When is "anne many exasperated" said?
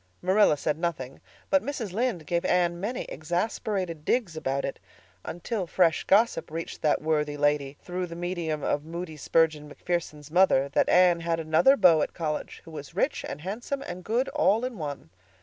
2.43-4.03